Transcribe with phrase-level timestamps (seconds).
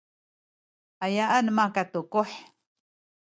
[1.05, 2.31] ayaan makatukuh?